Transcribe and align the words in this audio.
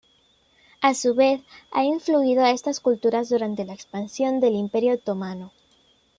A 0.81 0.95
su 0.95 1.13
vez, 1.13 1.41
ha 1.69 1.83
influido 1.83 2.43
a 2.43 2.49
estas 2.49 2.79
culturas 2.79 3.29
durante 3.29 3.65
la 3.65 3.73
expansión 3.73 4.39
del 4.39 4.55
Imperio 4.55 4.95
otomano. 4.95 5.51